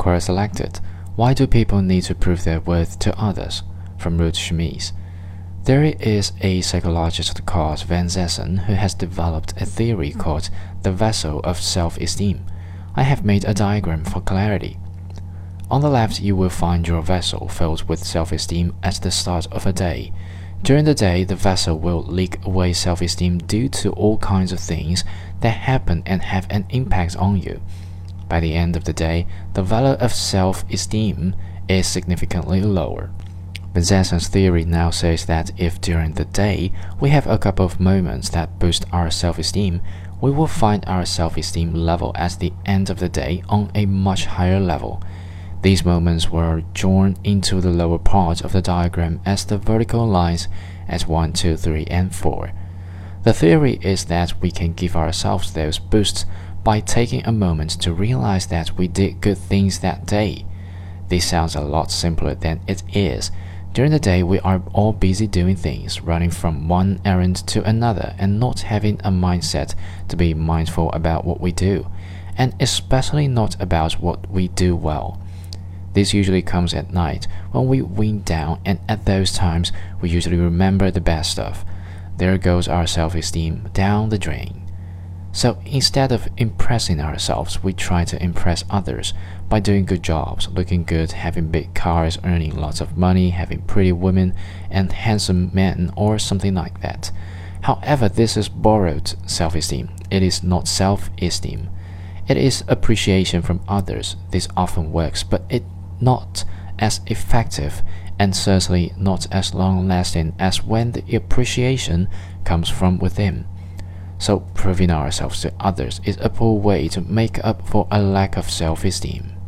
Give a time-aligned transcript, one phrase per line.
[0.00, 0.80] Query selected.
[1.14, 3.62] Why do people need to prove their worth to others?
[3.98, 4.94] From Ruth Schmitz.
[5.64, 10.48] There is a psychologist called Van Zessen who has developed a theory called
[10.84, 12.46] the vessel of self-esteem.
[12.96, 14.78] I have made a diagram for clarity.
[15.70, 19.66] On the left, you will find your vessel filled with self-esteem at the start of
[19.66, 20.14] a day.
[20.62, 25.04] During the day, the vessel will leak away self-esteem due to all kinds of things
[25.40, 27.60] that happen and have an impact on you.
[28.30, 31.34] By the end of the day, the value of self-esteem
[31.68, 33.10] is significantly lower.
[33.74, 38.28] Van theory now says that if during the day we have a couple of moments
[38.30, 39.82] that boost our self-esteem,
[40.20, 44.26] we will find our self-esteem level at the end of the day on a much
[44.26, 45.02] higher level.
[45.62, 50.46] These moments were drawn into the lower part of the diagram as the vertical lines
[50.88, 52.52] at 1, 2, 3, and 4.
[53.24, 56.24] The theory is that we can give ourselves those boosts
[56.62, 60.44] by taking a moment to realize that we did good things that day.
[61.08, 63.30] This sounds a lot simpler than it is
[63.72, 68.14] during the day, we are all busy doing things, running from one errand to another,
[68.18, 69.76] and not having a mindset
[70.08, 71.86] to be mindful about what we do,
[72.36, 75.22] and especially not about what we do well.
[75.92, 80.36] This usually comes at night when we wind down, and at those times, we usually
[80.36, 81.64] remember the bad stuff.
[82.16, 84.68] There goes our self esteem down the drain.
[85.32, 89.14] So instead of impressing ourselves, we try to impress others
[89.48, 93.92] by doing good jobs, looking good, having big cars, earning lots of money, having pretty
[93.92, 94.34] women
[94.70, 97.12] and handsome men, or something like that.
[97.62, 99.90] However, this is borrowed self esteem.
[100.10, 101.70] It is not self esteem.
[102.26, 104.16] It is appreciation from others.
[104.30, 105.64] This often works, but it
[106.00, 106.44] not
[106.78, 107.82] as effective
[108.18, 112.08] and certainly not as long lasting as when the appreciation
[112.44, 113.46] comes from within.
[114.20, 118.36] So, proving ourselves to others is a poor way to make up for a lack
[118.36, 119.39] of self esteem.